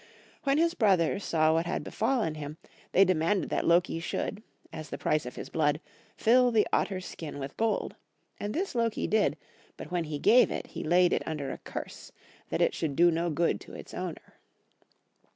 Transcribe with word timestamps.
When 0.45 0.57
his 0.57 0.73
brothers 0.73 1.23
saw 1.23 1.53
what 1.53 1.67
had 1.67 1.83
befallen 1.83 2.33
him, 2.33 2.57
they 2.91 3.05
demanded 3.05 3.51
that 3.51 3.67
Loki 3.67 3.99
should, 3.99 4.41
as 4.73 4.89
the 4.89 4.97
price 4.97 5.27
of 5.27 5.35
his 5.35 5.49
blood, 5.49 5.79
fill 6.17 6.49
the 6.49 6.67
otter's 6.73 7.05
skin 7.05 7.37
with 7.37 7.55
gold; 7.55 7.95
and 8.39 8.51
this 8.51 8.73
Loki 8.73 9.05
did, 9.05 9.37
but 9.77 9.91
when 9.91 10.05
he 10.05 10.17
gave 10.17 10.49
it, 10.49 10.65
he 10.65 10.83
laid 10.83 11.13
it 11.13 11.21
under 11.27 11.51
a 11.51 11.59
curse, 11.59 12.11
that 12.49 12.63
it 12.63 12.73
should 12.73 12.95
do 12.95 13.11
no 13.11 13.29
good 13.29 13.61
to 13.61 13.75
its 13.75 13.93
owner. 13.93 14.39